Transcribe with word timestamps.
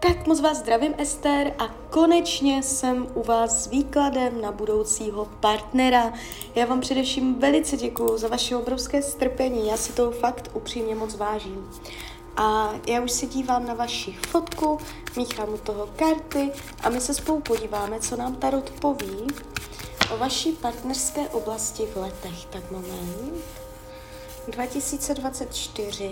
Tak 0.00 0.26
moc 0.26 0.40
vás 0.40 0.58
zdravím, 0.58 0.94
Ester, 0.98 1.54
a 1.58 1.68
konečně 1.90 2.62
jsem 2.62 3.06
u 3.14 3.22
vás 3.22 3.64
s 3.64 3.66
výkladem 3.66 4.40
na 4.40 4.52
budoucího 4.52 5.24
partnera. 5.40 6.12
Já 6.54 6.66
vám 6.66 6.80
především 6.80 7.34
velice 7.34 7.76
děkuju 7.76 8.18
za 8.18 8.28
vaše 8.28 8.56
obrovské 8.56 9.02
strpení, 9.02 9.68
já 9.68 9.76
si 9.76 9.92
to 9.92 10.10
fakt 10.10 10.50
upřímně 10.54 10.94
moc 10.94 11.16
vážím. 11.16 11.70
A 12.36 12.74
já 12.86 13.00
už 13.00 13.12
se 13.12 13.26
dívám 13.26 13.66
na 13.66 13.74
vaši 13.74 14.18
fotku, 14.28 14.78
míchám 15.16 15.54
u 15.54 15.58
toho 15.58 15.88
karty 15.96 16.52
a 16.82 16.88
my 16.88 17.00
se 17.00 17.14
spolu 17.14 17.40
podíváme, 17.40 18.00
co 18.00 18.16
nám 18.16 18.36
Tarot 18.36 18.70
poví 18.70 19.26
o 20.14 20.16
vaší 20.16 20.52
partnerské 20.52 21.28
oblasti 21.28 21.86
v 21.86 21.96
letech. 21.96 22.44
Tak 22.50 22.70
moment. 22.70 23.44
2024 24.48 26.10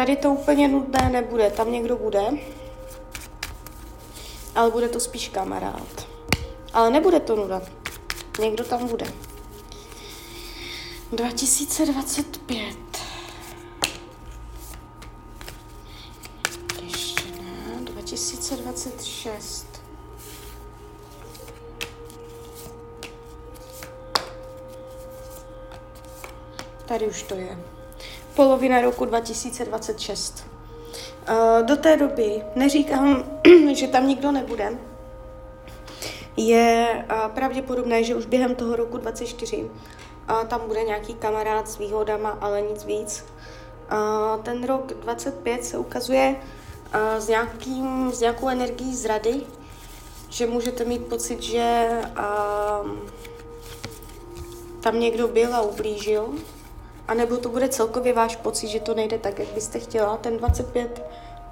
Tady 0.00 0.16
to 0.16 0.30
úplně 0.30 0.68
nudné 0.68 1.10
nebude, 1.10 1.50
tam 1.50 1.72
někdo 1.72 1.96
bude, 1.96 2.20
ale 4.54 4.70
bude 4.70 4.88
to 4.88 5.00
spíš 5.00 5.28
kamarád. 5.28 6.08
Ale 6.72 6.90
nebude 6.90 7.20
to 7.20 7.36
nuda, 7.36 7.62
někdo 8.40 8.64
tam 8.64 8.88
bude. 8.88 9.06
2025. 11.12 12.76
Ještě 16.82 17.22
ne, 17.42 17.80
2026. 17.80 19.66
Tady 26.86 27.06
už 27.06 27.22
to 27.22 27.34
je 27.34 27.58
polovina 28.34 28.80
roku 28.80 29.04
2026. 29.04 30.50
Eh, 31.26 31.62
do 31.62 31.76
té 31.76 31.96
doby 31.96 32.42
neříkám, 32.54 33.24
že 33.72 33.88
tam 33.88 34.08
nikdo 34.08 34.32
nebude. 34.32 34.78
Je 36.36 37.04
eh, 37.08 37.14
pravděpodobné, 37.34 38.04
že 38.04 38.14
už 38.14 38.26
během 38.26 38.54
toho 38.54 38.76
roku 38.76 38.96
24 38.98 39.70
eh, 40.28 40.46
tam 40.46 40.60
bude 40.66 40.82
nějaký 40.84 41.14
kamarád 41.14 41.68
s 41.68 41.78
výhodama, 41.78 42.30
ale 42.40 42.60
nic 42.62 42.84
víc. 42.84 43.24
Ten 44.42 44.64
rok 44.64 44.92
25 44.92 45.64
se 45.64 45.78
ukazuje 45.78 46.36
s, 47.18 47.28
nějakým, 47.28 48.12
s 48.12 48.20
nějakou 48.20 48.48
energií 48.48 48.96
zrady, 48.96 49.40
že 50.28 50.46
můžete 50.46 50.84
mít 50.84 51.06
pocit, 51.06 51.42
že 51.42 51.88
tam 54.80 55.00
někdo 55.00 55.28
byl 55.28 55.54
a 55.54 55.60
ublížil, 55.60 56.34
a 57.10 57.14
nebo 57.14 57.36
to 57.36 57.48
bude 57.48 57.68
celkově 57.68 58.12
váš 58.12 58.36
pocit, 58.36 58.68
že 58.68 58.80
to 58.80 58.94
nejde 58.94 59.18
tak, 59.18 59.38
jak 59.38 59.48
byste 59.48 59.78
chtěla. 59.78 60.16
Ten 60.16 60.36
25 60.36 61.02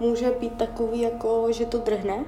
může 0.00 0.30
být 0.30 0.58
takový, 0.58 1.00
jako 1.00 1.46
že 1.50 1.66
to 1.66 1.78
drhne. 1.78 2.24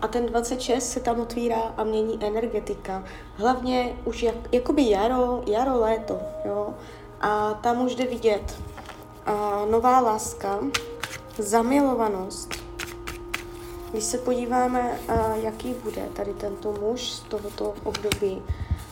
A 0.00 0.08
ten 0.08 0.26
26 0.26 0.90
se 0.90 1.00
tam 1.00 1.20
otvírá 1.20 1.74
a 1.76 1.84
mění 1.84 2.18
energetika. 2.24 3.04
Hlavně 3.36 3.96
už 4.04 4.22
jak, 4.22 4.34
jakoby 4.52 4.90
jaro, 4.90 5.42
jaro, 5.46 5.80
léto, 5.80 6.20
jo. 6.44 6.74
A 7.20 7.54
tam 7.54 7.84
už 7.84 7.94
jde 7.94 8.06
vidět 8.06 8.56
a 9.26 9.64
nová 9.70 10.00
láska, 10.00 10.58
zamilovanost. 11.38 12.54
Když 13.90 14.04
se 14.04 14.18
podíváme, 14.18 15.00
a 15.08 15.34
jaký 15.34 15.74
bude 15.74 16.08
tady 16.12 16.34
tento 16.34 16.72
muž 16.72 17.12
z 17.12 17.20
tohoto 17.20 17.74
období, 17.84 18.42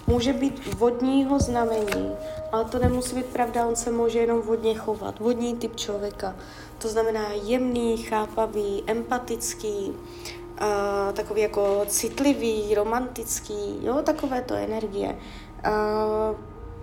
Může 0.07 0.33
být 0.33 0.75
vodního 0.75 1.39
znamení, 1.39 2.12
ale 2.53 2.65
to 2.65 2.79
nemusí 2.79 3.17
být 3.17 3.27
pravda, 3.27 3.67
on 3.67 3.77
se 3.77 3.91
může 3.91 4.19
jenom 4.19 4.43
vodně 4.43 4.75
chovat. 4.75 5.19
Vodní 5.19 5.57
typ 5.57 5.77
člověka. 5.77 6.37
To 6.79 6.89
znamená 6.89 7.29
jemný, 7.43 7.97
chápavý, 7.97 8.84
empatický, 8.87 9.91
uh, 9.91 11.12
takový 11.12 11.41
jako 11.41 11.83
citlivý, 11.87 12.75
romantický, 12.75 13.78
jo, 13.83 14.03
takové 14.03 14.43
to 14.43 14.55
energie. 14.55 15.19
Uh, 15.66 16.37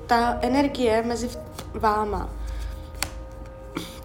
ta 0.07 0.37
energie 0.41 1.03
mezi 1.03 1.29
váma, 1.73 2.29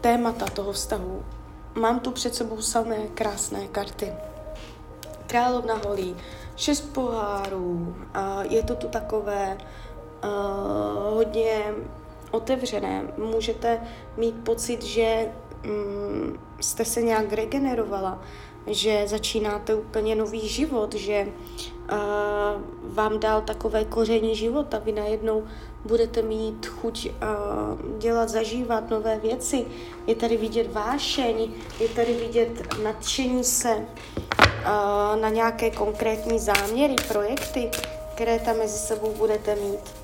témata 0.00 0.46
toho 0.46 0.72
vztahu, 0.72 1.22
mám 1.74 2.00
tu 2.00 2.10
před 2.10 2.34
sebou 2.34 2.62
samé 2.62 2.96
krásné 3.14 3.68
karty. 3.68 4.12
Královna 5.26 5.74
holí, 5.86 6.16
šest 6.58 6.80
pohárů 6.80 7.96
a 8.14 8.42
je 8.42 8.62
to 8.62 8.74
tu 8.74 8.88
takové 8.88 9.58
hodně 11.10 11.74
otevřené. 12.30 13.12
Můžete 13.16 13.80
mít 14.16 14.34
pocit, 14.44 14.82
že 14.82 15.32
um, 15.64 16.38
jste 16.60 16.84
se 16.84 17.02
nějak 17.02 17.32
regenerovala, 17.32 18.22
že 18.66 19.02
začínáte 19.06 19.74
úplně 19.74 20.14
nový 20.14 20.48
život, 20.48 20.94
že 20.94 21.26
uh, 21.26 21.98
vám 22.94 23.20
dal 23.20 23.40
takové 23.40 23.84
koření 23.84 24.36
života, 24.36 24.78
vy 24.78 24.92
najednou 24.92 25.44
budete 25.84 26.22
mít 26.22 26.66
chuť 26.66 27.08
uh, 27.08 27.98
dělat, 27.98 28.28
zažívat 28.28 28.90
nové 28.90 29.18
věci. 29.18 29.66
Je 30.06 30.14
tady 30.14 30.36
vidět 30.36 30.72
vášeň, 30.72 31.52
je 31.80 31.88
tady 31.88 32.14
vidět 32.14 32.74
nadšení 32.82 33.44
se 33.44 33.86
na 35.20 35.28
nějaké 35.28 35.70
konkrétní 35.70 36.38
záměry, 36.38 36.94
projekty, 37.08 37.70
které 38.14 38.38
tam 38.38 38.58
mezi 38.58 38.78
sebou 38.78 39.14
budete 39.14 39.54
mít. 39.54 39.94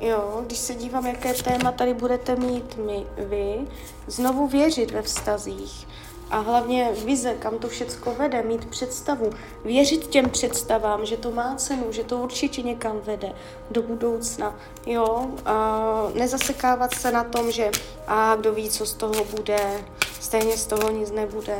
Jo, 0.00 0.42
když 0.46 0.58
se 0.58 0.74
dívám, 0.74 1.06
jaké 1.06 1.34
téma 1.34 1.72
tady 1.72 1.94
budete 1.94 2.36
mít 2.36 2.76
my, 2.76 3.06
vy, 3.16 3.66
znovu 4.06 4.48
věřit 4.48 4.90
ve 4.90 5.02
vztazích 5.02 5.86
a 6.30 6.38
hlavně 6.38 6.90
vize, 7.04 7.34
kam 7.34 7.58
to 7.58 7.68
všecko 7.68 8.14
vede, 8.14 8.42
mít 8.42 8.64
představu, 8.64 9.30
věřit 9.64 10.06
těm 10.06 10.30
představám, 10.30 11.06
že 11.06 11.16
to 11.16 11.30
má 11.30 11.54
cenu, 11.54 11.92
že 11.92 12.04
to 12.04 12.16
určitě 12.16 12.62
někam 12.62 13.00
vede 13.04 13.32
do 13.70 13.82
budoucna, 13.82 14.56
jo, 14.86 15.26
a 15.44 15.86
nezasekávat 16.14 16.94
se 16.94 17.12
na 17.12 17.24
tom, 17.24 17.50
že 17.50 17.70
a 18.06 18.36
kdo 18.36 18.52
ví, 18.52 18.70
co 18.70 18.86
z 18.86 18.94
toho 18.94 19.24
bude, 19.24 19.84
stejně 20.20 20.56
z 20.56 20.66
toho 20.66 20.90
nic 20.90 21.10
nebude, 21.10 21.56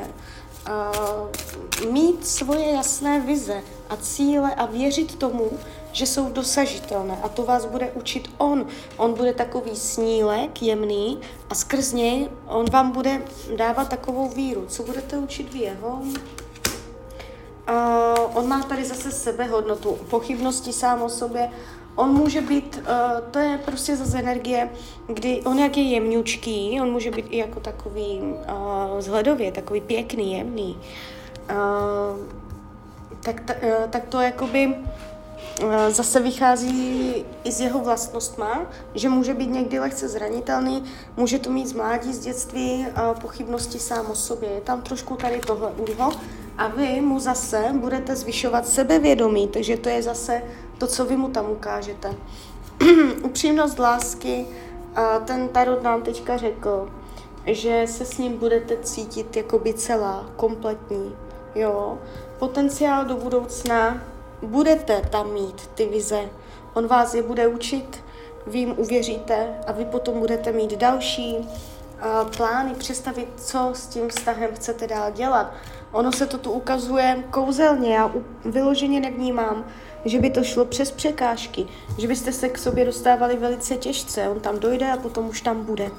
mít 1.91 2.26
svoje 2.26 2.72
jasné 2.72 3.21
vize 3.21 3.62
a 3.88 3.97
cíle 3.97 4.54
a 4.54 4.66
věřit 4.66 5.16
tomu, 5.16 5.50
že 5.93 6.06
jsou 6.06 6.32
dosažitelné. 6.32 7.19
A 7.22 7.28
to 7.28 7.43
vás 7.43 7.65
bude 7.65 7.91
učit 7.91 8.31
on. 8.38 8.66
On 8.97 9.15
bude 9.15 9.32
takový 9.32 9.76
snílek, 9.76 10.62
jemný 10.62 11.20
a 11.50 11.54
skrz 11.54 11.93
něj 11.93 12.28
on 12.47 12.70
vám 12.70 12.91
bude 12.91 13.22
dávat 13.56 13.88
takovou 13.88 14.28
víru. 14.28 14.66
Co 14.69 14.82
budete 14.82 15.19
učit 15.19 15.53
vy 15.53 15.59
jeho? 15.59 16.03
Uh, 17.70 18.36
on 18.36 18.48
má 18.48 18.62
tady 18.62 18.84
zase 18.84 19.10
sebehodnotu, 19.10 19.98
pochybnosti 20.10 20.72
sám 20.72 21.03
o 21.03 21.08
sobě, 21.08 21.50
on 21.97 22.10
může 22.10 22.41
být, 22.41 22.76
uh, 22.76 23.20
to 23.31 23.38
je 23.38 23.58
prostě 23.64 23.97
zase 23.97 24.19
energie, 24.19 24.70
kdy 25.06 25.42
on 25.42 25.58
jak 25.58 25.76
je 25.76 25.82
jemňučký, 25.82 26.81
on 26.81 26.91
může 26.91 27.10
být 27.10 27.26
i 27.31 27.36
jako 27.36 27.60
takový 27.60 28.20
uh, 28.20 28.98
vzhledově, 28.98 29.53
takový 29.53 29.81
pěkný, 29.81 30.32
jemný. 30.32 30.78
Uh, 31.50 32.19
tak, 33.25 33.41
ta, 33.41 33.54
uh, 33.54 33.91
tak 33.91 34.08
to 34.08 34.20
jakoby 34.20 34.75
zase 35.88 36.20
vychází 36.20 37.14
i 37.44 37.52
z 37.52 37.60
jeho 37.60 37.78
vlastnostma, 37.78 38.66
že 38.94 39.08
může 39.08 39.34
být 39.34 39.50
někdy 39.50 39.78
lehce 39.78 40.08
zranitelný, 40.08 40.84
může 41.16 41.38
to 41.38 41.50
mít 41.50 41.66
z 41.66 41.72
mládí, 41.72 42.12
z 42.12 42.19
dětství, 42.19 42.87
pochybnosti 43.20 43.78
sám 43.78 44.06
o 44.10 44.14
sobě. 44.14 44.50
Je 44.50 44.60
tam 44.60 44.82
trošku 44.82 45.16
tady 45.16 45.41
tohle 45.41 45.70
u 45.70 45.87
něho 45.88 46.12
a 46.59 46.69
vy 46.69 47.00
mu 47.00 47.19
zase 47.19 47.65
budete 47.75 48.16
zvyšovat 48.16 48.69
sebevědomí, 48.69 49.49
takže 49.49 49.77
to 49.77 49.88
je 49.88 50.03
zase 50.03 50.43
to, 50.78 50.87
co 50.87 51.05
vy 51.05 51.16
mu 51.16 51.28
tam 51.28 51.50
ukážete. 51.50 52.15
Upřímnost 53.22 53.78
lásky, 53.78 54.47
a 54.94 55.19
ten 55.19 55.49
tarot 55.49 55.83
nám 55.83 56.03
teďka 56.03 56.37
řekl, 56.37 56.91
že 57.47 57.84
se 57.87 58.05
s 58.05 58.19
ním 58.19 58.38
budete 58.38 58.76
cítit 58.76 59.37
jako 59.37 59.58
by 59.58 59.75
celá, 59.75 60.26
kompletní, 60.37 61.17
jo. 61.55 61.99
Potenciál 62.38 63.05
do 63.05 63.17
budoucna, 63.17 64.02
budete 64.43 65.02
tam 65.11 65.32
mít 65.32 65.67
ty 65.75 65.87
vize. 65.87 66.20
On 66.75 66.87
vás 66.87 67.14
je 67.14 67.23
bude 67.23 67.47
učit, 67.47 68.05
vy 68.47 68.58
jim 68.58 68.75
uvěříte 68.76 69.55
a 69.67 69.73
vy 69.73 69.85
potom 69.85 70.19
budete 70.19 70.52
mít 70.52 70.76
další 70.79 71.49
plány, 72.37 72.75
představit, 72.75 73.29
co 73.37 73.70
s 73.73 73.87
tím 73.87 74.08
vztahem 74.08 74.50
chcete 74.55 74.87
dál 74.87 75.11
dělat. 75.12 75.52
Ono 75.92 76.12
se 76.12 76.26
to 76.26 76.38
tu 76.38 76.50
ukazuje 76.50 77.25
kouzelně, 77.31 77.94
já 77.94 78.12
vyloženě 78.44 79.00
nevnímám, 79.00 79.64
že 80.04 80.20
by 80.20 80.31
to 80.31 80.44
šlo 80.44 80.64
přes 80.64 80.90
překážky, 80.90 81.66
že 81.98 82.08
byste 82.08 82.32
se 82.32 82.48
k 82.48 82.58
sobě 82.58 82.84
dostávali 82.84 83.37
velice 83.37 83.76
těžce, 83.76 84.28
on 84.28 84.40
tam 84.40 84.58
dojde 84.58 84.92
a 84.92 84.96
potom 84.96 85.28
už 85.28 85.40
tam 85.40 85.64
bude. 85.64 85.90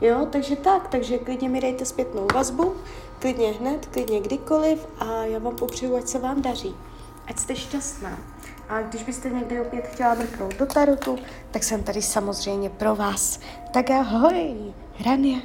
Jo, 0.00 0.26
takže 0.30 0.56
tak, 0.56 0.88
takže 0.88 1.18
klidně 1.18 1.48
mi 1.48 1.60
dejte 1.60 1.84
zpětnou 1.84 2.26
vazbu, 2.34 2.74
klidně 3.18 3.52
hned, 3.52 3.86
klidně 3.86 4.20
kdykoliv 4.20 4.86
a 4.98 5.24
já 5.24 5.38
vám 5.38 5.56
popřeju, 5.56 5.96
ať 5.96 6.06
se 6.06 6.18
vám 6.18 6.42
daří, 6.42 6.74
ať 7.26 7.38
jste 7.38 7.56
šťastná. 7.56 8.18
A 8.68 8.82
když 8.82 9.02
byste 9.02 9.30
někdy 9.30 9.60
opět 9.60 9.86
chtěla 9.86 10.14
mrknout 10.14 10.54
do 10.58 10.66
tarotu, 10.66 11.18
tak 11.50 11.64
jsem 11.64 11.82
tady 11.82 12.02
samozřejmě 12.02 12.70
pro 12.70 12.96
vás. 12.96 13.40
Tak 13.72 13.90
ahoj, 13.90 14.54
Hrania. 14.96 15.38